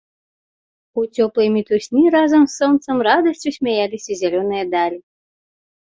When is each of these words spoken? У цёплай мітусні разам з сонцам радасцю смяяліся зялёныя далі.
У 1.01 1.03
цёплай 1.17 1.49
мітусні 1.59 2.03
разам 2.17 2.43
з 2.49 2.53
сонцам 2.63 2.97
радасцю 3.11 3.49
смяяліся 3.61 4.11
зялёныя 4.25 4.63
далі. 4.77 4.97